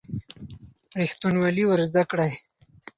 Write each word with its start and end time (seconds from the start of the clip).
ریښتینولي 0.99 1.63
ور 1.67 1.81
زده 1.89 2.03
کړئ. 2.11 2.31